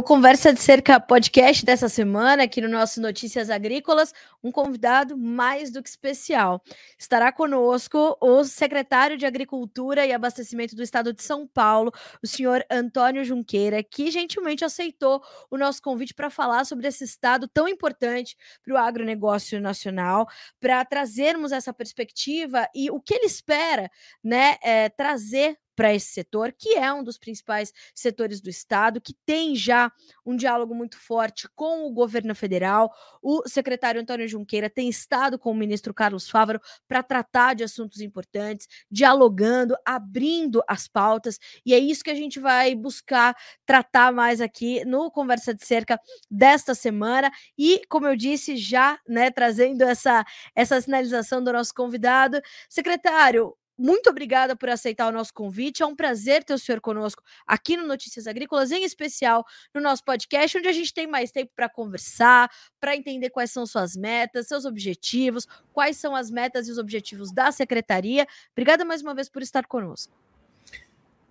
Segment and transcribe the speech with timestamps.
[0.00, 5.70] O Conversa de Cerca podcast dessa semana, aqui no nosso Notícias Agrícolas, um convidado mais
[5.70, 6.62] do que especial.
[6.98, 11.92] Estará conosco o secretário de Agricultura e Abastecimento do Estado de São Paulo,
[12.22, 17.46] o senhor Antônio Junqueira, que gentilmente aceitou o nosso convite para falar sobre esse estado
[17.46, 20.26] tão importante para o agronegócio nacional,
[20.58, 23.90] para trazermos essa perspectiva e o que ele espera
[24.24, 29.14] né, é, trazer para esse setor, que é um dos principais setores do Estado, que
[29.24, 29.90] tem já
[30.26, 32.92] um diálogo muito forte com o governo federal.
[33.22, 38.02] O secretário Antônio Junqueira tem estado com o ministro Carlos Fávaro para tratar de assuntos
[38.02, 44.42] importantes, dialogando, abrindo as pautas, e é isso que a gente vai buscar tratar mais
[44.42, 45.98] aqui no Conversa de Cerca
[46.30, 47.32] desta semana.
[47.56, 52.38] E, como eu disse, já né, trazendo essa, essa sinalização do nosso convidado,
[52.68, 55.82] secretário, muito obrigada por aceitar o nosso convite.
[55.82, 59.42] É um prazer ter o senhor conosco aqui no Notícias Agrícolas, em especial
[59.74, 63.64] no nosso podcast, onde a gente tem mais tempo para conversar, para entender quais são
[63.64, 68.26] suas metas, seus objetivos, quais são as metas e os objetivos da secretaria.
[68.52, 70.12] Obrigada mais uma vez por estar conosco.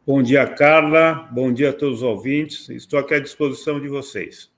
[0.08, 1.30] Bom dia, Carla.
[1.32, 2.68] Bom dia a todos os ouvintes.
[2.70, 4.52] Estou aqui à disposição de vocês.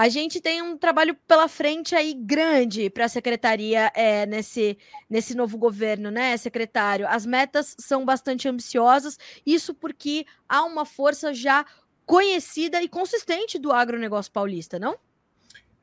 [0.00, 4.78] A gente tem um trabalho pela frente aí grande para a secretaria é, nesse,
[5.10, 7.06] nesse novo governo, né, secretário?
[7.06, 11.66] As metas são bastante ambiciosas, isso porque há uma força já
[12.06, 14.96] conhecida e consistente do agronegócio paulista, não?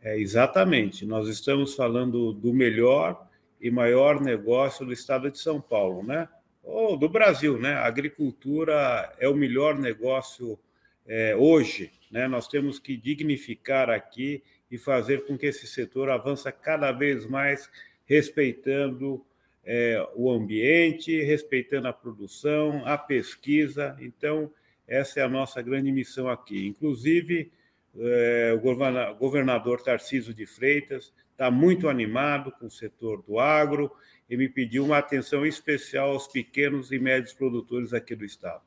[0.02, 1.06] É, exatamente.
[1.06, 3.24] Nós estamos falando do melhor
[3.62, 6.28] e maior negócio do estado de São Paulo, né?
[6.64, 7.76] Ou do Brasil, né?
[7.76, 10.58] A agricultura é o melhor negócio
[11.06, 12.28] é, hoje né?
[12.28, 17.70] Nós temos que dignificar aqui e fazer com que esse setor avance cada vez mais,
[18.06, 19.24] respeitando
[19.64, 23.98] é, o ambiente, respeitando a produção, a pesquisa.
[24.00, 24.52] Então,
[24.88, 26.66] essa é a nossa grande missão aqui.
[26.68, 27.52] Inclusive,
[28.00, 33.92] é, o governador Tarciso de Freitas está muito animado com o setor do agro
[34.30, 38.64] e me pediu uma atenção especial aos pequenos e médios produtores aqui do estado.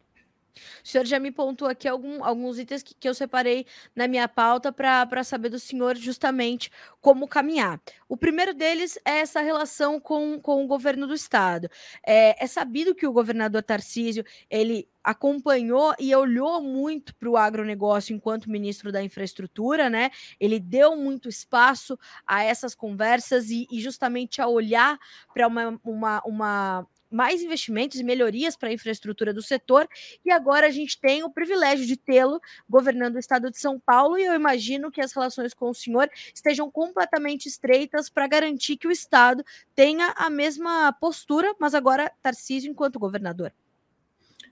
[0.85, 4.29] O senhor já me pontuou aqui algum, alguns itens que, que eu separei na minha
[4.29, 7.81] pauta para saber do senhor justamente como caminhar.
[8.09, 11.69] O primeiro deles é essa relação com, com o governo do estado.
[12.07, 18.15] É, é sabido que o governador Tarcísio ele acompanhou e olhou muito para o agronegócio
[18.15, 20.11] enquanto ministro da infraestrutura, né?
[20.39, 24.99] Ele deu muito espaço a essas conversas e, e justamente a olhar
[25.33, 29.89] para uma, uma, uma mais investimentos e melhorias para a infraestrutura do setor,
[30.25, 34.19] e agora a gente tem o privilégio de tê-lo governando o estado de São Paulo,
[34.19, 38.87] e eu imagino que as relações com o senhor estejam completamente estreitas para garantir que
[38.87, 39.45] o estado
[39.75, 43.53] tenha a mesma postura, mas agora Tarcísio enquanto governador.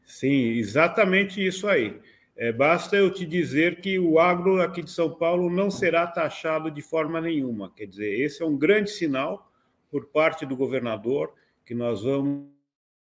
[0.04, 2.00] Sim, exatamente isso aí.
[2.34, 6.70] É, basta eu te dizer que o agro aqui de São Paulo não será taxado
[6.70, 7.72] de forma nenhuma.
[7.74, 9.52] Quer dizer, esse é um grande sinal
[9.90, 11.34] por parte do governador
[11.68, 12.46] que nós vamos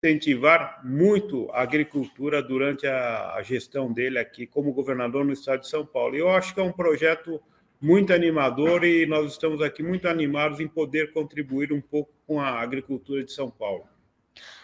[0.03, 5.85] incentivar muito a agricultura durante a, gestão dele aqui como governador no estado de São
[5.85, 6.17] Paulo.
[6.17, 7.41] Eu acho que é um projeto
[7.79, 12.59] muito animador e nós estamos aqui muito animados em poder contribuir um pouco com a
[12.59, 13.85] agricultura de São Paulo.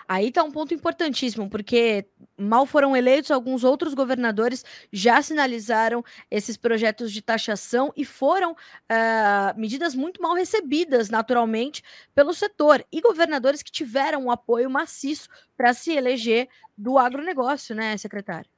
[0.08, 2.06] Aí está um ponto importantíssimo, porque
[2.38, 9.58] mal foram eleitos, alguns outros governadores já sinalizaram esses projetos de taxação e foram uh,
[9.59, 11.84] medidas muito mal recebidas, naturalmente,
[12.14, 12.84] pelo setor.
[12.91, 16.47] E governadores que tiveram um apoio maciço para se eleger
[16.78, 18.50] do agronegócio, né, secretário?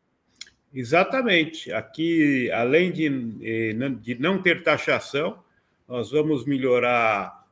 [0.74, 1.72] Exatamente.
[1.72, 3.08] Aqui, além de,
[3.42, 5.40] eh, de não ter taxação,
[5.88, 7.46] nós vamos melhorar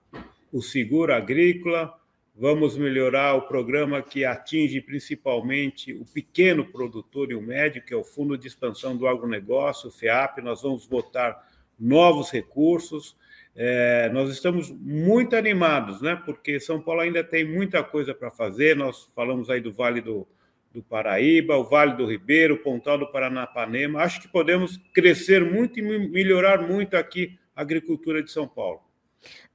[0.51, 1.97] o seguro agrícola,
[2.35, 7.97] Vamos melhorar o programa que atinge principalmente o pequeno produtor e o médio, que é
[7.97, 10.39] o Fundo de Expansão do Agronegócio, o FEAP.
[10.39, 11.47] Nós vamos botar
[11.79, 13.15] novos recursos.
[13.55, 16.19] É, nós estamos muito animados, né?
[16.25, 18.75] Porque São Paulo ainda tem muita coisa para fazer.
[18.75, 20.27] Nós falamos aí do Vale do,
[20.73, 24.01] do Paraíba, o Vale do Ribeiro, o Pontal do Paranapanema.
[24.01, 28.81] Acho que podemos crescer muito e melhorar muito aqui a agricultura de São Paulo.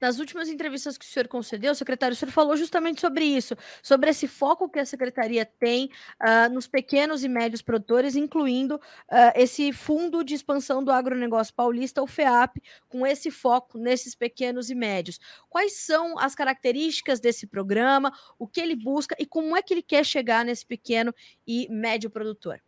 [0.01, 4.11] Nas últimas entrevistas que o senhor concedeu, secretário, o senhor falou justamente sobre isso, sobre
[4.11, 5.91] esse foco que a secretaria tem
[6.23, 12.03] uh, nos pequenos e médios produtores, incluindo uh, esse fundo de expansão do agronegócio paulista,
[12.03, 15.19] o FEAP, com esse foco nesses pequenos e médios.
[15.49, 19.83] Quais são as características desse programa, o que ele busca e como é que ele
[19.83, 21.15] quer chegar nesse pequeno
[21.47, 22.61] e médio produtor?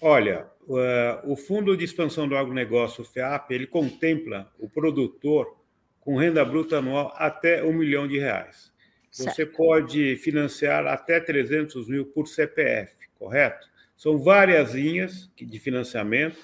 [0.00, 0.46] Olha,
[1.24, 5.56] o Fundo de Expansão do Agronegócio, o FEAP, ele contempla o produtor
[6.00, 8.72] com renda bruta anual até um milhão de reais.
[9.10, 9.34] Certo.
[9.34, 13.66] Você pode financiar até 300 mil por CPF, correto?
[13.96, 16.38] São várias linhas de financiamento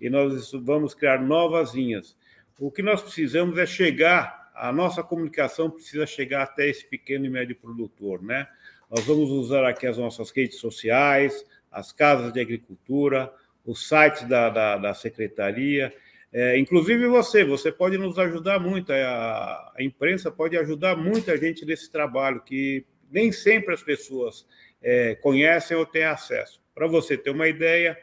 [0.00, 2.16] e nós vamos criar novas linhas.
[2.58, 7.30] O que nós precisamos é chegar, a nossa comunicação precisa chegar até esse pequeno e
[7.30, 8.46] médio produtor, né?
[8.88, 13.32] Nós vamos usar aqui as nossas redes sociais, as casas de agricultura,
[13.64, 15.94] os sites da, da, da secretaria,
[16.32, 21.64] é, inclusive você, você pode nos ajudar muito, a, a, imprensa pode ajudar muita gente
[21.64, 24.46] nesse trabalho, que nem sempre as pessoas
[24.80, 26.62] é, conhecem ou têm acesso.
[26.72, 27.98] Para você ter uma ideia,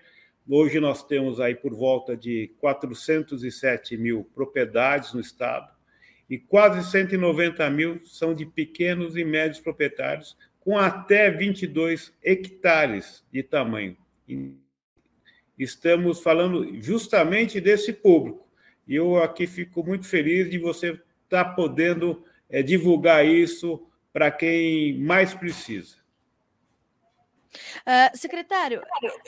[0.48, 5.72] hoje nós temos aí por volta de 407 mil propriedades no estado,
[6.30, 10.38] e quase 190 mil são de pequenos e médios proprietários,
[10.68, 13.96] com até 22 hectares de tamanho.
[15.58, 18.46] Estamos falando justamente desse público.
[18.86, 20.88] E eu aqui fico muito feliz de você
[21.24, 25.96] estar tá podendo é, divulgar isso para quem mais precisa.
[27.80, 28.82] Uh, secretário,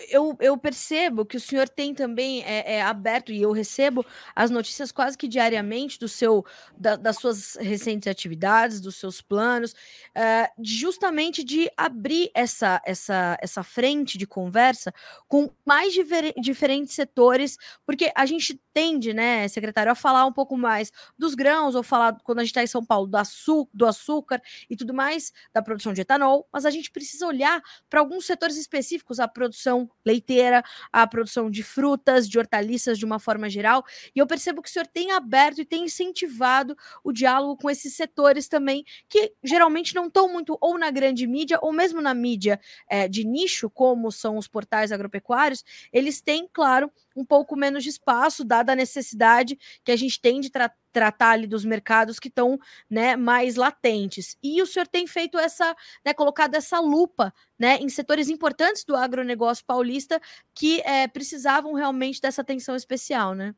[0.09, 4.05] eu, eu, percebo que o senhor tem também é, é, aberto, e eu recebo
[4.35, 6.45] as notícias quase que diariamente do seu,
[6.77, 13.63] da, das suas recentes atividades, dos seus planos, uh, justamente de abrir essa, essa, essa
[13.63, 14.93] frente de conversa
[15.27, 20.57] com mais difer diferentes setores, porque a gente tende, né, secretário, a falar um pouco
[20.57, 23.85] mais dos grãos, ou falar, quando a gente está em São Paulo, do, açúcar, do
[23.85, 28.18] açúcar e tudo mais, da produção de etanol, mas a gente precisa olhar para alguns
[28.25, 33.83] setores específicos, a produção leiteira, a produção de frutas, de hortaliças de uma forma geral,
[34.15, 37.93] e eu percebo que o senhor tem aberto e tem incentivado o diálogo com esses
[37.93, 42.59] setores também, que geralmente não estão muito ou na grande mídia, ou mesmo na mídia
[42.89, 47.89] é, de nicho, como são os portais agropecuários, eles têm, claro, um pouco menos de
[47.89, 52.29] espaço, dada a necessidade que a gente tem de tra tratar ali dos mercados que
[52.29, 54.35] estão né, mais latentes.
[54.41, 58.95] E o senhor tem feito essa, né, colocado essa lupa né, em setores importantes do
[58.95, 60.19] agronegócio paulista
[60.51, 63.53] que é, precisavam realmente dessa atenção especial, né?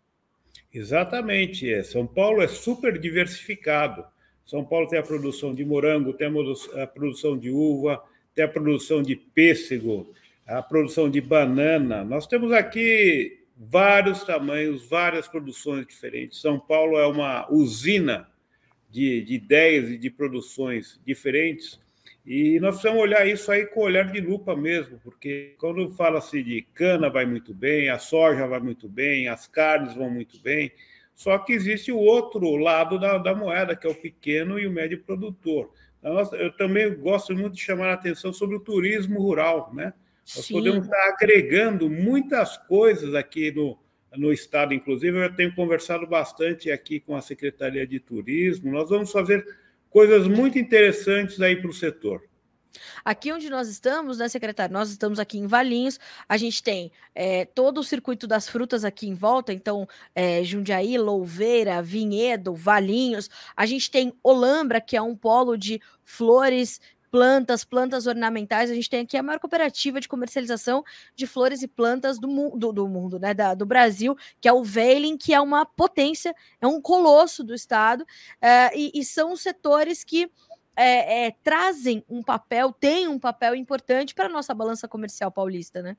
[0.74, 1.72] Exatamente.
[1.72, 1.84] É.
[1.84, 4.04] São Paulo é super diversificado.
[4.46, 8.04] São Paulo tem a produção de morango, tem a produção de uva,
[8.36, 10.14] tem a produção de pêssego,
[10.46, 12.04] a produção de banana.
[12.04, 16.42] Nós temos aqui vários tamanhos, várias produções diferentes.
[16.42, 18.28] São Paulo é uma usina
[18.90, 21.80] de, de ideias e de produções diferentes.
[22.26, 26.62] E nós precisamos olhar isso aí com olhar de lupa mesmo, porque quando fala-se de
[26.74, 30.72] cana vai muito bem, a soja vai muito bem, as carnes vão muito bem,
[31.16, 34.72] só que existe o outro lado da, da moeda, que é o pequeno e o
[34.72, 35.72] médio produtor.
[36.34, 39.94] Eu também gosto muito de chamar a atenção sobre o turismo rural, né?
[40.36, 40.54] Nós Sim.
[40.54, 43.78] podemos estar agregando muitas coisas aqui no,
[44.16, 48.72] no estado, inclusive eu tenho conversado bastante aqui com a Secretaria de Turismo.
[48.72, 49.46] Nós vamos fazer
[49.90, 52.22] coisas muito interessantes aí para o setor.
[53.04, 54.74] Aqui onde nós estamos, né, secretário?
[54.74, 59.08] Nós estamos aqui em Valinhos, a gente tem é, todo o circuito das frutas aqui
[59.08, 65.16] em volta, então é, Jundiaí, Louveira, Vinhedo, Valinhos, a gente tem Olambra, que é um
[65.16, 66.80] polo de flores
[67.12, 68.72] plantas, plantas ornamentais.
[68.72, 70.84] A gente tem aqui a maior cooperativa de comercialização
[71.16, 73.34] de flores e plantas do, mu do, do mundo, né?
[73.34, 77.54] Da, do Brasil, que é o Veiling, que é uma potência, é um colosso do
[77.54, 78.06] Estado,
[78.42, 80.32] é, e, e são setores que.
[80.74, 85.82] É, é, trazem um papel, têm um papel importante para a nossa balança comercial paulista,
[85.82, 85.98] né?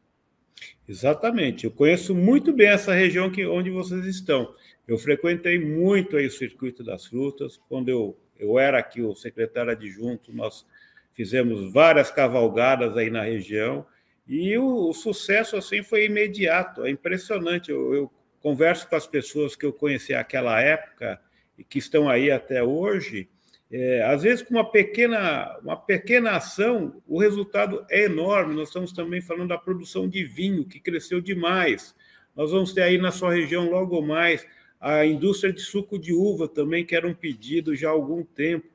[0.88, 1.64] Exatamente.
[1.64, 4.54] Eu conheço muito bem essa região que, onde vocês estão.
[4.88, 7.60] Eu frequentei muito aí o circuito das frutas.
[7.68, 10.66] Quando eu, eu era aqui o secretário adjunto, nós
[11.12, 13.86] fizemos várias cavalgadas aí na região
[14.26, 17.70] e o, o sucesso assim foi imediato, é impressionante.
[17.70, 21.20] Eu, eu, converso com as pessoas que eu conheci naquela época
[21.56, 23.28] e que estão aí até hoje.
[23.70, 28.56] É, às vezes, com uma pequena, uma pequena ação, o resultado é enorme.
[28.56, 31.94] Nós estamos também falando da produção de vinho, que cresceu demais.
[32.34, 34.44] Nós vamos ter aí na sua região logo mais
[34.80, 38.66] a indústria de suco de uva também, que era um pedido já há algum tempo.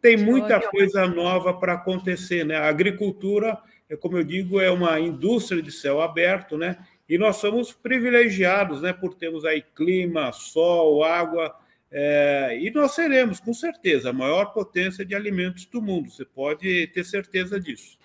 [0.00, 2.56] Tem muita coisa nova para acontecer, né?
[2.56, 6.78] A agricultura, é como eu digo, é uma indústria de céu aberto, né?
[7.08, 8.92] E nós somos privilegiados, né?
[8.92, 11.54] Por termos aí clima, sol, água,
[11.90, 16.10] é, e nós seremos, com certeza, a maior potência de alimentos do mundo.
[16.10, 17.96] Você pode ter certeza disso.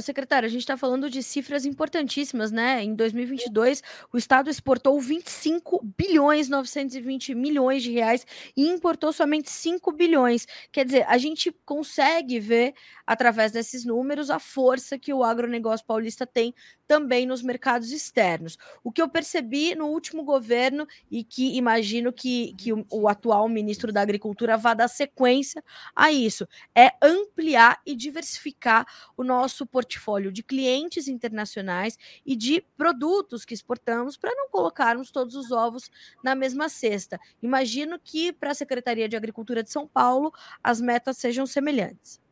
[0.00, 2.82] Secretário, a gente está falando de cifras importantíssimas, né?
[2.82, 3.82] Em 2022,
[4.12, 10.46] o Estado exportou 25 bilhões 920 milhões de reais e importou somente 5 bilhões.
[10.70, 12.74] Quer dizer, a gente consegue ver,
[13.06, 16.54] através desses números, a força que o agronegócio paulista tem
[16.86, 18.56] também nos mercados externos.
[18.82, 23.48] O que eu percebi no último governo e que imagino que, que o, o atual
[23.48, 25.62] ministro da Agricultura vá dar sequência
[25.94, 33.44] a isso, é ampliar e diversificar o nosso portfólio de clientes internacionais e de produtos
[33.44, 35.90] que exportamos para não colocarmos todos os ovos
[36.22, 37.18] na mesma cesta.
[37.42, 42.25] Imagino que para a Secretaria de Agricultura de São Paulo as metas sejam semelhantes.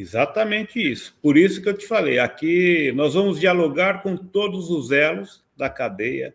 [0.00, 1.14] Exatamente isso.
[1.20, 5.68] Por isso que eu te falei, aqui nós vamos dialogar com todos os elos da
[5.68, 6.34] cadeia,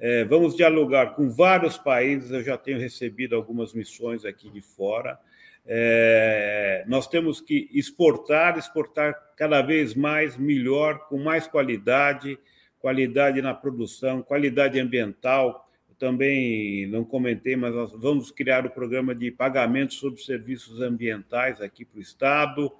[0.00, 2.32] é, vamos dialogar com vários países.
[2.32, 5.16] Eu já tenho recebido algumas missões aqui de fora.
[5.64, 12.36] É, nós temos que exportar, exportar cada vez mais, melhor, com mais qualidade,
[12.80, 15.70] qualidade na produção, qualidade ambiental.
[15.88, 21.60] Eu também não comentei, mas nós vamos criar o programa de pagamento sobre serviços ambientais
[21.60, 22.72] aqui para o Estado.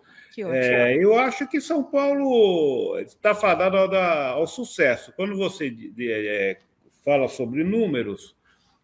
[0.42, 3.92] É, eu acho que São Paulo está fadado ao,
[4.38, 5.12] ao, sucesso.
[5.16, 6.56] Quando você é,
[7.04, 8.34] fala sobre números,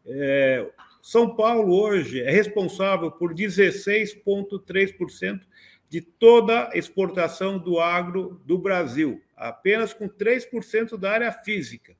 [0.06, 0.70] é,
[1.02, 5.40] São Paulo hoje é responsável por 16,3%
[5.88, 11.96] de toda a exportação do agro do Brasil, apenas com 3% da área física.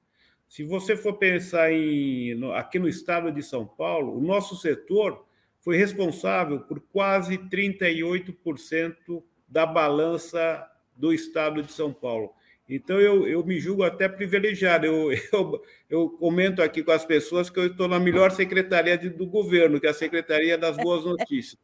[0.48, 5.26] Se você for pensar em, aqui no estado de São Paulo, o nosso setor
[5.60, 10.64] foi responsável por quase 38% da balança
[10.96, 12.32] do estado de São Paulo.
[12.68, 14.86] Então, eu, eu me julgo até privilegiado.
[14.86, 19.26] Eu, eu, eu comento aqui com as pessoas que eu estou na melhor secretaria do
[19.26, 21.58] governo, que é a Secretaria das Boas Notícias.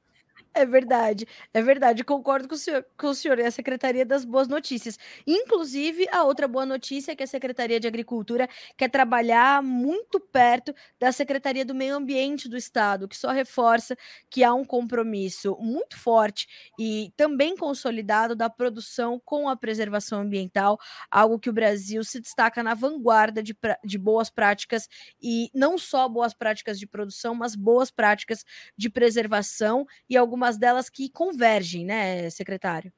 [0.59, 2.03] É verdade, é verdade.
[2.03, 3.39] Concordo com o senhor, com o senhor.
[3.39, 4.99] É a Secretaria das Boas Notícias.
[5.27, 10.75] Inclusive, a outra boa notícia é que a Secretaria de Agricultura quer trabalhar muito perto
[10.99, 13.95] da Secretaria do Meio Ambiente do Estado, que só reforça
[14.31, 16.47] que há um compromisso muito forte
[16.81, 20.79] e também consolidado da produção com a preservação ambiental,
[21.11, 24.89] algo que o Brasil se destaca na vanguarda de, de boas práticas
[25.23, 28.43] e não só boas práticas de produção, mas boas práticas
[28.75, 32.93] de preservação e algumas algumas delas que convergem, né, secretário?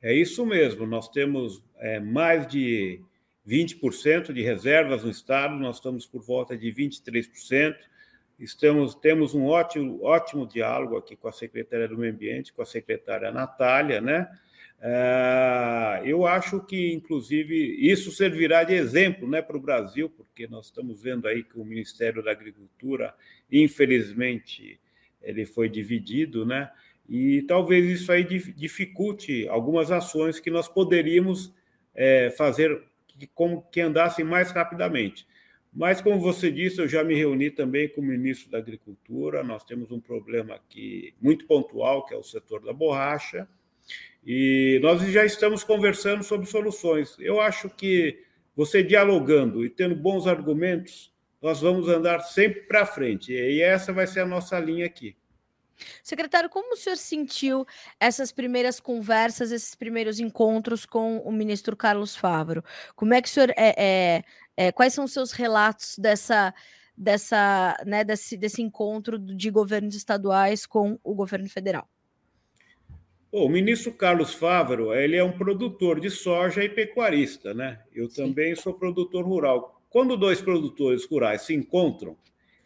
[0.00, 0.86] É isso mesmo.
[0.86, 3.00] Nós temos é, mais de
[3.46, 7.76] 20% de reservas no Estado, nós estamos por volta de 23%.
[8.38, 12.66] Estamos, temos um ótimo, ótimo diálogo aqui com a secretária do Meio Ambiente, com a
[12.66, 14.28] secretária Natália, né?
[14.78, 20.66] É, eu acho que, inclusive, isso servirá de exemplo né, para o Brasil, porque nós
[20.66, 23.14] estamos vendo aí que o Ministério da Agricultura,
[23.50, 24.78] infelizmente,
[25.26, 26.70] ele foi dividido, né?
[27.08, 31.54] E talvez isso aí dificulte algumas ações que nós poderíamos
[31.94, 33.28] é, fazer que,
[33.70, 35.26] que andassem mais rapidamente.
[35.72, 39.44] Mas, como você disse, eu já me reuni também com o ministro da Agricultura.
[39.44, 43.46] Nós temos um problema aqui muito pontual, que é o setor da borracha,
[44.24, 47.16] e nós já estamos conversando sobre soluções.
[47.20, 48.22] Eu acho que
[48.56, 53.32] você dialogando e tendo bons argumentos, nós vamos andar sempre para frente.
[53.32, 55.16] E essa vai ser a nossa linha aqui.
[56.02, 57.66] Secretário, como o senhor sentiu
[58.00, 62.64] essas primeiras conversas, esses primeiros encontros com o ministro Carlos Favaro?
[62.94, 64.24] Como é que o senhor é, é,
[64.56, 66.54] é quais são os seus relatos dessa
[66.98, 71.86] dessa né, desse, desse encontro de governos estaduais com o governo federal?
[73.30, 77.80] o ministro Carlos Favaro, ele é um produtor de soja e pecuarista, né?
[77.94, 78.28] Eu Sim.
[78.28, 79.75] também sou produtor rural.
[79.96, 82.18] Quando dois produtores rurais se encontram,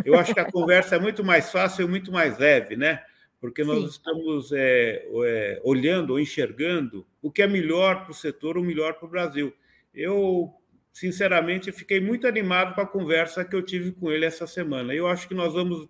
[0.05, 3.05] eu acho que a conversa é muito mais fácil e muito mais leve, né?
[3.41, 3.87] Porque nós Sim.
[3.87, 8.95] estamos é, é, olhando ou enxergando o que é melhor para o setor, o melhor
[8.95, 9.55] para o Brasil.
[9.95, 10.53] Eu,
[10.93, 14.93] sinceramente, fiquei muito animado com a conversa que eu tive com ele essa semana.
[14.93, 15.89] Eu acho que nós vamos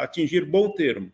[0.00, 1.12] atingir bom termo.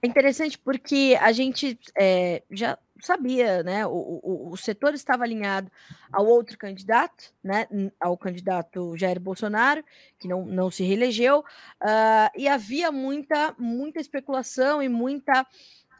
[0.00, 3.86] É interessante porque a gente é, já sabia, né?
[3.86, 5.70] O, o, o setor estava alinhado
[6.12, 7.66] ao outro candidato, né?
[8.00, 9.84] Ao candidato Jair Bolsonaro,
[10.18, 15.46] que não, não se reelegeu, uh, e havia muita, muita especulação e muita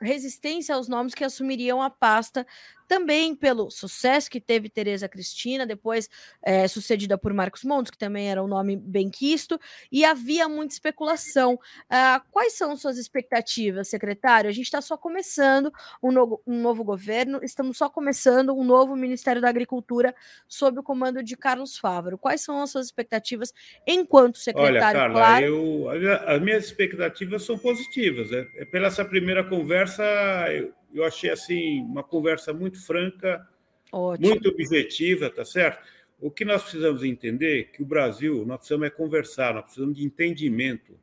[0.00, 2.47] resistência aos nomes que assumiriam a pasta
[2.92, 6.11] também pelo sucesso que teve Tereza Cristina, depois
[6.44, 9.58] é, sucedida por Marcos Montes, que também era um nome bem quisto,
[9.90, 11.54] e havia muita especulação.
[11.54, 14.50] Uh, quais são suas expectativas, secretário?
[14.50, 15.72] A gente está só começando
[16.02, 20.14] um novo, um novo, governo, estamos só começando um novo Ministério da Agricultura
[20.46, 22.18] sob o comando de Carlos Fávaro.
[22.18, 23.54] Quais são as suas expectativas
[23.87, 24.76] enquanto secretário?
[24.76, 25.44] Olha, Carla, claro?
[25.46, 25.88] eu,
[26.26, 28.30] as minhas expectativas são positivas.
[28.30, 28.42] Né?
[28.70, 30.04] Pela essa primeira conversa,
[30.50, 33.46] eu eu achei assim uma conversa muito franca,
[33.90, 34.28] Ótimo.
[34.28, 35.82] muito objetiva, tá certo?
[36.20, 39.96] O que nós precisamos entender é que o Brasil, nós precisamos é conversar, nós precisamos
[39.96, 40.99] de entendimento.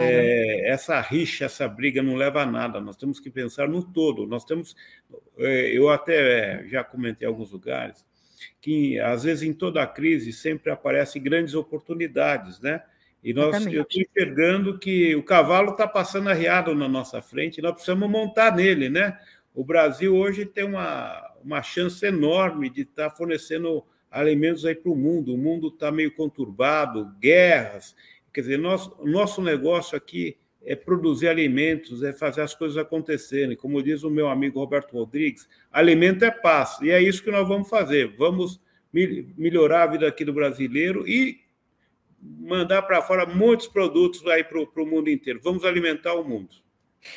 [0.00, 2.80] É, essa rixa, essa briga não leva a nada.
[2.80, 4.24] Nós temos que pensar no todo.
[4.24, 4.76] Nós temos,
[5.38, 8.04] é, eu até já comentei em alguns lugares
[8.60, 12.82] que às vezes em toda a crise sempre aparecem grandes oportunidades, né?
[13.22, 17.72] E nós, eu estou enxergando que o cavalo está passando arriado na nossa frente, nós
[17.72, 19.18] precisamos montar nele, né?
[19.54, 24.90] O Brasil hoje tem uma, uma chance enorme de estar tá fornecendo alimentos aí para
[24.90, 25.32] o mundo.
[25.32, 27.94] O mundo está meio conturbado, guerras.
[28.32, 33.56] Quer dizer, nosso, nosso negócio aqui é produzir alimentos, é fazer as coisas acontecerem.
[33.56, 36.80] Como diz o meu amigo Roberto Rodrigues, alimento é paz.
[36.82, 38.16] E é isso que nós vamos fazer.
[38.16, 38.60] Vamos
[38.92, 41.40] melhorar a vida aqui do brasileiro e
[42.20, 45.40] mandar para fora muitos produtos aí para o mundo inteiro.
[45.42, 46.63] Vamos alimentar o mundo.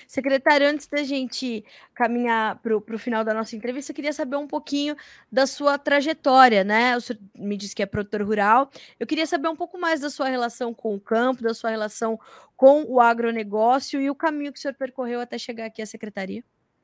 [0.08, 1.64] Secretário, antes da gente
[1.94, 4.96] caminhar para o final da nossa entrevista, eu queria saber um pouquinho
[5.32, 6.96] da sua trajetória, né?
[6.96, 8.70] O senhor me disse que é produtor rural.
[9.00, 12.20] Eu queria saber um pouco mais da sua relação com o campo, da sua relação
[12.56, 16.44] com o agronegócio e o caminho que o senhor percorreu até chegar aqui à secretaria.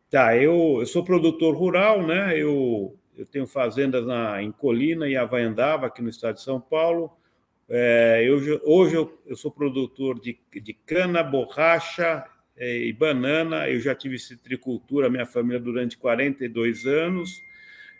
[0.09, 2.37] Tá, eu, eu sou produtor rural, né?
[2.37, 7.11] Eu, eu tenho fazendas na, em Colina e Havaiandava, aqui no estado de São Paulo.
[7.67, 12.23] É, eu, hoje eu, eu, sou produtor de, de cana, borracha
[12.57, 13.69] e banana.
[13.69, 17.29] Eu já tive citricultura, minha família, durante 42 anos.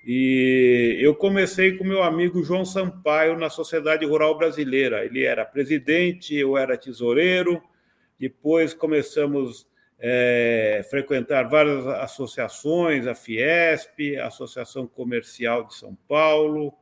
[0.05, 5.05] E eu comecei com meu amigo João Sampaio na Sociedade Rural Brasileira.
[5.05, 7.61] Ele era presidente, eu era tesoureiro.
[8.19, 9.65] Depois começamos
[9.97, 16.73] é, frequentar várias associações, a Fiesp, a Associação Comercial de São Paulo.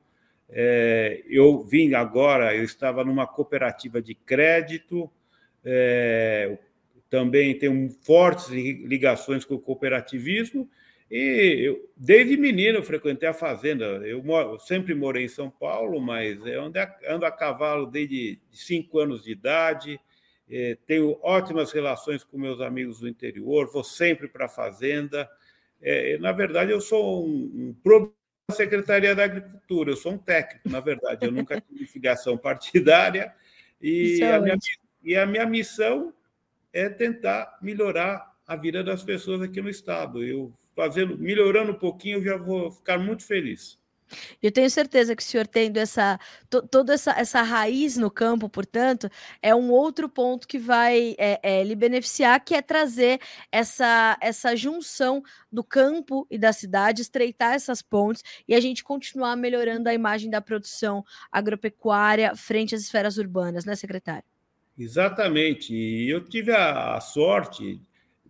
[0.50, 5.10] É, eu vim agora, eu estava numa cooperativa de crédito,
[5.64, 6.58] é,
[7.12, 10.68] também tenho fortes ligações com o cooperativismo,
[11.12, 13.86] e eu, desde menino eu frequentei a fazenda.
[14.08, 18.40] Eu, moro, sempre morei em São Paulo, mas eu ando a, ando a cavalo desde
[18.50, 20.00] cinco anos de idade.
[20.50, 25.30] É, tenho ótimas relações com meus amigos do interior, vou sempre para a fazenda.
[25.82, 28.12] É, na verdade, eu sou um, um
[28.50, 33.34] da Secretaria da Agricultura, eu sou um técnico, na verdade, eu nunca tive filiação partidária.
[33.82, 34.58] E é a, minha,
[35.04, 36.14] e a minha missão
[36.74, 40.24] é tentar melhorar a vida das pessoas aqui no estado.
[40.24, 43.80] Eu fazendo, melhorando um pouquinho, eu já vou ficar muito feliz.
[44.42, 46.20] Eu tenho certeza que o senhor tendo essa
[46.50, 49.10] to, toda essa, essa raiz no campo, portanto,
[49.42, 53.20] é um outro ponto que vai é, é, lhe beneficiar, que é trazer
[53.52, 59.36] essa, essa junção do campo e da cidade, estreitar essas pontes e a gente continuar
[59.36, 64.31] melhorando a imagem da produção agropecuária frente às esferas urbanas, né, secretário?
[64.78, 65.74] Exatamente.
[65.74, 67.82] E eu tive a, a sorte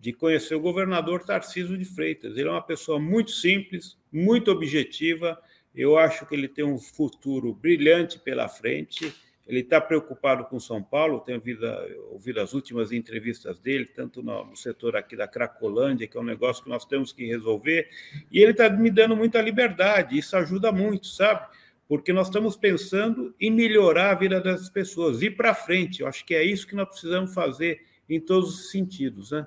[0.02, 2.36] de conhecer o governador Tarcísio de Freitas.
[2.36, 5.40] Ele é uma pessoa muito simples, muito objetiva.
[5.76, 9.14] Eu acho que ele tem um futuro brilhante pela frente.
[9.48, 11.20] Ele está preocupado com São Paulo.
[11.20, 11.68] Tenho ouvido,
[12.12, 16.24] ouvido as últimas entrevistas dele, tanto no, no, setor aqui da Cracolândia, que é um
[16.24, 17.88] negócio que nós temos que resolver.
[18.32, 20.18] E ele está me dando muita liberdade.
[20.18, 21.48] Isso ajuda muito, sabe?
[21.92, 26.00] Porque nós estamos pensando em melhorar a vida das pessoas, ir para frente.
[26.00, 29.46] Eu acho que é isso que nós precisamos fazer em todos os sentidos, né?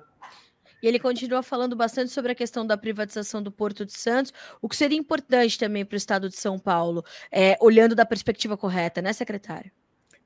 [0.79, 4.31] E ele continua falando bastante sobre a questão da privatização do Porto de Santos,
[4.61, 8.55] o que seria importante também para o estado de São Paulo, é, olhando da perspectiva
[8.55, 9.71] correta, né, secretário?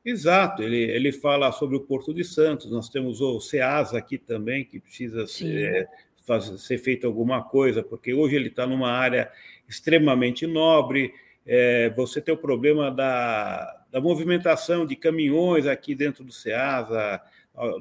[0.04, 4.66] Exato, ele, ele fala sobre o Porto de Santos, nós temos o SEASA aqui também,
[4.66, 5.88] que precisa ser, é,
[6.28, 9.32] fazer, ser feito alguma coisa, porque hoje ele está numa área
[9.70, 11.14] extremamente nobre,
[11.52, 17.20] é, você tem o problema da, da movimentação de caminhões aqui dentro do SEASA,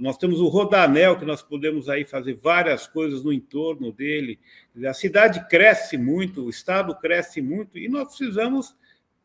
[0.01, 4.41] nós temos o Rodanel, que nós podemos aí fazer várias coisas no entorno dele.
[4.87, 8.75] A cidade cresce muito, o estado cresce muito, e nós precisamos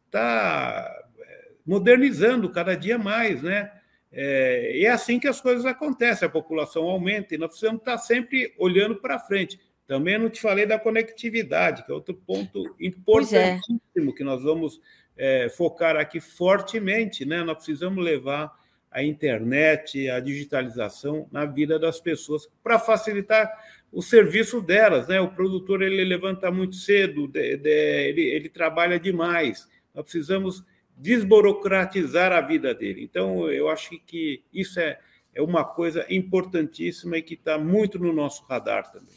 [0.06, 3.72] estar tá, é, modernizando cada dia mais, né?
[4.12, 7.98] É, é assim que as coisas acontecem, a população aumenta, e nós precisamos estar tá
[7.98, 9.58] sempre olhando para frente.
[9.88, 12.86] Também não te falei da conectividade, que é outro ponto é.
[12.86, 14.14] importantíssimo é.
[14.14, 14.80] que nós vamos
[15.18, 17.44] é, focar aqui fortemente, né?
[17.44, 18.52] Nós precisamos levar
[18.90, 23.52] a internet, a digitalização na vida das pessoas para facilitar
[23.92, 25.20] o serviço delas, né?
[25.20, 29.68] O produtor ele levanta muito cedo, de, de, ele, ele trabalha demais.
[29.94, 30.64] Nós precisamos
[30.96, 33.04] desburocratizar a vida dele.
[33.04, 35.00] Então, eu acho que isso é,
[35.34, 39.16] é uma coisa importantíssima e que está muito no nosso radar também.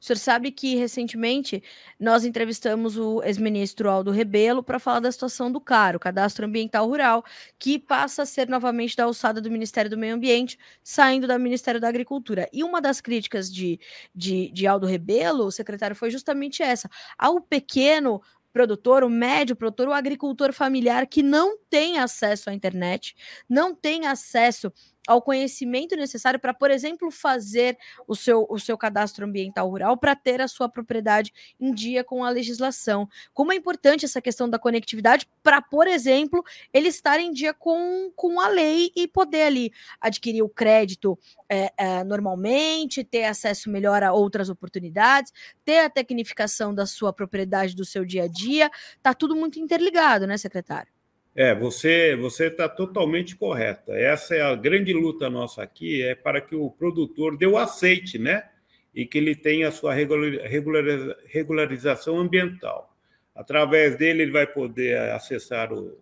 [0.00, 1.62] O senhor sabe que recentemente
[1.98, 6.86] nós entrevistamos o ex-ministro Aldo Rebelo para falar da situação do CAR, o Cadastro Ambiental
[6.86, 7.24] Rural,
[7.58, 11.80] que passa a ser novamente da alçada do Ministério do Meio Ambiente, saindo do Ministério
[11.80, 12.48] da Agricultura.
[12.52, 13.78] E uma das críticas de,
[14.14, 18.20] de, de Aldo Rebelo, o secretário, foi justamente essa: ao pequeno
[18.52, 23.14] produtor, o médio produtor, o agricultor familiar que não tem acesso à internet,
[23.48, 24.72] não tem acesso
[25.08, 30.14] ao conhecimento necessário para, por exemplo, fazer o seu, o seu cadastro ambiental rural para
[30.14, 33.08] ter a sua propriedade em dia com a legislação.
[33.32, 36.44] Como é importante essa questão da conectividade para, por exemplo,
[36.74, 41.18] ele estar em dia com, com a lei e poder ali adquirir o crédito
[41.48, 45.32] é, é, normalmente, ter acesso melhor a outras oportunidades,
[45.64, 48.70] ter a tecnificação da sua propriedade do seu dia a dia.
[48.94, 50.97] Está tudo muito interligado, né, secretário?
[51.40, 53.92] É, você você está totalmente correta.
[53.92, 58.18] Essa é a grande luta nossa aqui, é para que o produtor dê o aceite,
[58.18, 58.48] né?
[58.92, 62.92] E que ele tenha a sua regularização ambiental.
[63.36, 65.96] Através dele, ele vai poder acessar o,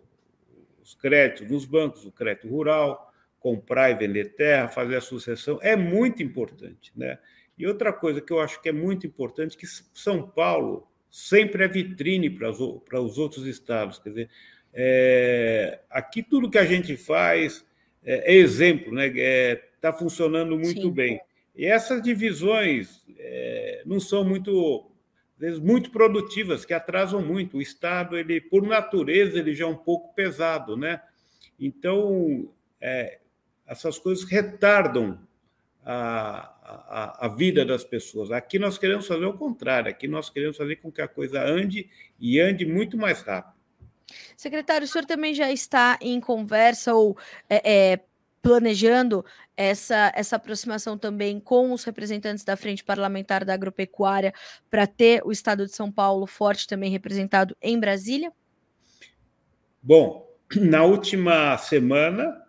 [0.81, 5.59] os créditos dos bancos, o crédito rural, comprar e vender terra, fazer a sucessão.
[5.61, 7.19] É muito importante, né?
[7.55, 11.67] E outra coisa que eu acho que é muito importante, que São Paulo sempre é
[11.67, 13.99] vitrine para os, para os outros estados.
[13.99, 14.29] Quer dizer,
[14.73, 17.65] é, aqui tudo que a gente faz
[18.03, 19.07] é, é exemplo, né?
[19.07, 20.91] Está é, tá funcionando muito Sim.
[20.91, 21.21] bem.
[21.55, 24.89] E essas divisões é, não são muito,
[25.37, 27.57] vezes, muito produtivas, que atrasam muito.
[27.57, 31.01] O Estado, ele, por natureza, ele já é um pouco pesado, né?
[31.59, 32.47] Então,
[32.79, 33.19] é,
[33.65, 35.19] essas coisas retardam
[35.83, 38.29] a, a, a, vida das pessoas.
[38.29, 41.89] Aqui nós queremos fazer o contrário, aqui nós queremos fazer com que a coisa ande
[42.19, 43.56] e ande muito mais rápido.
[44.35, 47.17] Secretário, o senhor também já está em conversa ou
[47.49, 47.99] é, é,
[48.41, 54.33] planejando essa, essa aproximação também com os representantes da Frente Parlamentar da Agropecuária
[54.69, 58.31] para ter o Estado de São Paulo forte também representado em Brasília?
[59.81, 62.41] Bom, na última semana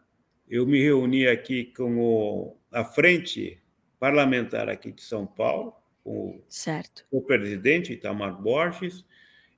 [0.48, 3.60] eu me reuni aqui com o, a Frente
[3.98, 7.04] Parlamentar aqui de São Paulo, com certo.
[7.10, 9.04] o presidente Itamar Borges,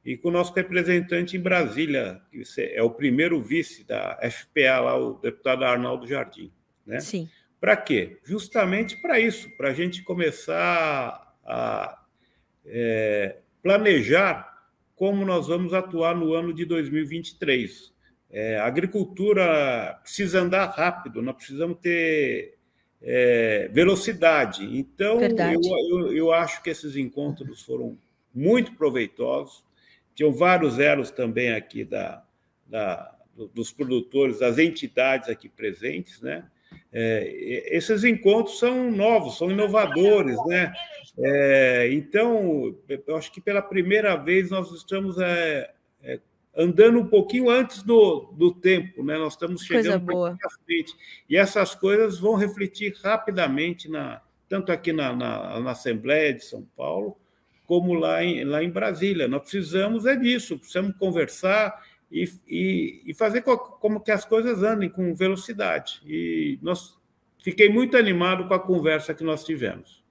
[0.04, 4.96] e com o nosso representante em Brasília, que é o primeiro vice da FPA lá,
[4.96, 6.50] o deputado Arnaldo Jardim.
[6.86, 7.00] Né?
[7.00, 7.28] Sim.
[7.60, 8.18] Para quê?
[8.24, 12.02] Justamente para isso, para a gente começar a
[12.64, 14.50] é, planejar
[14.96, 17.92] como nós vamos atuar no ano de 2023.
[18.30, 22.58] É, a agricultura precisa andar rápido, nós precisamos ter
[23.02, 24.64] é, velocidade.
[24.78, 25.60] Então, eu,
[25.90, 27.98] eu, eu acho que esses encontros foram
[28.34, 29.64] muito proveitosos.
[30.20, 32.22] Tinham vários elos também aqui da,
[32.66, 33.16] da,
[33.54, 36.44] dos produtores, das entidades aqui presentes, né?
[36.92, 40.74] É, esses encontros são novos, são inovadores, né?
[41.18, 46.20] É, então, eu acho que pela primeira vez nós estamos é, é
[46.54, 49.16] andando um pouquinho antes do, do tempo, né?
[49.16, 50.94] Nós estamos chegando à frente.
[51.30, 56.62] E essas coisas vão refletir rapidamente, na, tanto aqui na, na, na Assembleia de São
[56.76, 57.16] Paulo,
[57.70, 59.28] como lá em, lá em Brasília.
[59.28, 61.72] Nós precisamos é disso, precisamos conversar
[62.10, 66.02] e, e, e fazer co como que as coisas andem com velocidade.
[66.04, 66.98] E nós
[67.44, 70.02] fiquei muito animado com a conversa que nós tivemos.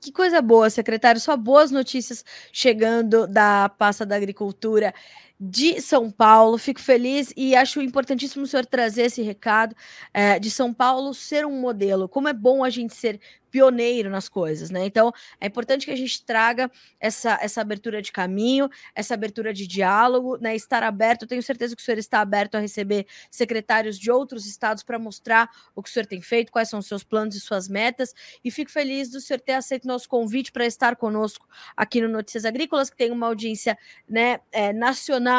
[0.00, 1.20] Que coisa boa, secretário.
[1.20, 4.94] Só boas notícias chegando da pasta da agricultura
[5.44, 6.56] de São Paulo.
[6.56, 9.74] Fico feliz e acho importantíssimo o senhor trazer esse recado
[10.14, 12.08] é, de São Paulo ser um modelo.
[12.08, 13.18] Como é bom a gente ser
[13.52, 14.86] pioneiro nas coisas, né?
[14.86, 19.66] Então, é importante que a gente traga essa, essa abertura de caminho, essa abertura de
[19.66, 20.56] diálogo, né?
[20.56, 21.26] Estar aberto.
[21.26, 25.50] Tenho certeza que o senhor está aberto a receber secretários de outros estados para mostrar
[25.76, 28.14] o que o senhor tem feito, quais são os seus planos e suas metas.
[28.42, 32.46] E fico feliz do senhor ter aceito nosso convite para estar conosco aqui no Notícias
[32.46, 33.76] Agrícolas, que tem uma audiência
[34.08, 35.31] né, é, nacional,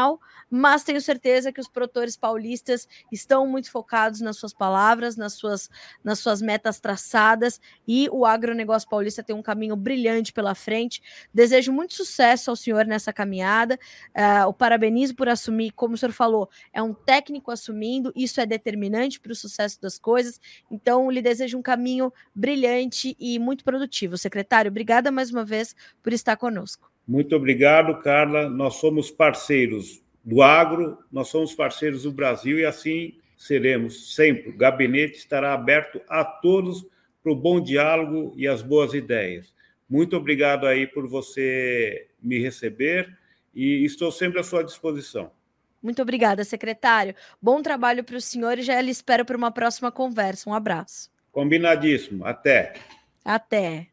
[0.55, 5.67] mas tenho certeza que os produtores paulistas estão muito focados nas suas palavras, nas suas,
[6.03, 11.01] nas suas metas traçadas e o agronegócio paulista tem um caminho brilhante pela frente.
[11.33, 13.79] Desejo muito sucesso ao senhor nessa caminhada.
[14.15, 18.45] Uh, o parabenizo por assumir, como o senhor falou, é um técnico assumindo, isso é
[18.45, 20.39] determinante para o sucesso das coisas.
[20.69, 24.19] Então, lhe desejo um caminho brilhante e muito produtivo.
[24.19, 26.92] Secretário, obrigada mais uma vez por estar conosco.
[27.07, 28.49] Muito obrigado, Carla.
[28.49, 34.49] Nós somos parceiros do agro, nós somos parceiros do Brasil e assim seremos sempre.
[34.49, 36.85] O gabinete estará aberto a todos
[37.21, 39.53] para o bom diálogo e as boas ideias.
[39.89, 43.17] Muito obrigado aí por você me receber
[43.53, 45.31] e estou sempre à sua disposição.
[45.81, 47.13] Muito obrigada, secretário.
[47.41, 50.49] Bom trabalho para o senhor e já lhe espero para uma próxima conversa.
[50.49, 51.11] Um abraço.
[51.31, 52.25] Combinadíssimo.
[52.25, 52.73] Até.
[53.25, 53.87] Até.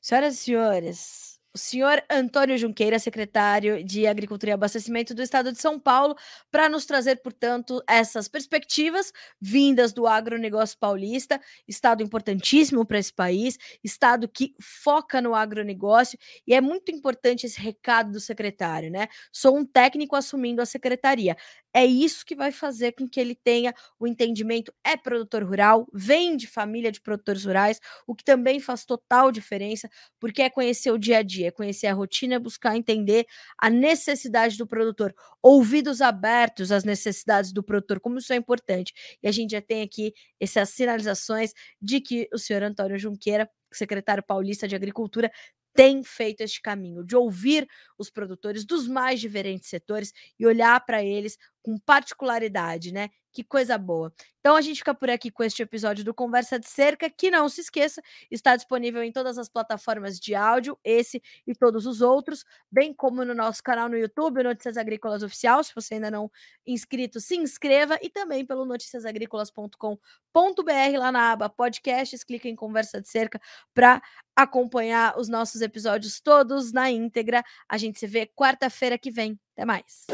[0.00, 5.60] Senhoras e senhores, o senhor Antônio Junqueira, secretário de Agricultura e Abastecimento do Estado de
[5.60, 6.16] São Paulo,
[6.50, 13.56] para nos trazer, portanto, essas perspectivas vindas do agronegócio paulista, estado importantíssimo para esse país,
[13.84, 19.06] estado que foca no agronegócio, e é muito importante esse recado do secretário, né?
[19.32, 21.36] Sou um técnico assumindo a secretaria.
[21.72, 26.36] É isso que vai fazer com que ele tenha o entendimento, é produtor rural, vem
[26.36, 29.88] de família de produtores rurais, o que também faz total diferença,
[30.20, 33.26] porque é conhecer o dia a dia, é conhecer a rotina, buscar entender
[33.58, 38.92] a necessidade do produtor, ouvidos abertos às necessidades do produtor, como isso é importante.
[39.22, 44.22] E a gente já tem aqui essas sinalizações de que o senhor Antônio Junqueira, secretário
[44.22, 45.30] paulista de Agricultura,
[45.74, 47.66] tem feito este caminho de ouvir
[47.98, 53.08] os produtores dos mais diferentes setores e olhar para eles com particularidade, né?
[53.32, 54.12] Que coisa boa.
[54.38, 57.48] Então a gente fica por aqui com este episódio do Conversa de Cerca, que não
[57.48, 62.44] se esqueça, está disponível em todas as plataformas de áudio, esse e todos os outros,
[62.70, 65.64] bem como no nosso canal no YouTube, Notícias Agrícolas Oficial.
[65.64, 66.30] Se você ainda não
[66.66, 73.08] inscrito, se inscreva e também pelo noticiasagricolas.com.br lá na aba podcasts, clica em Conversa de
[73.08, 73.40] Cerca
[73.72, 74.02] para
[74.36, 77.42] acompanhar os nossos episódios todos na íntegra.
[77.66, 79.40] A gente se vê quarta-feira que vem.
[79.54, 80.06] Até mais.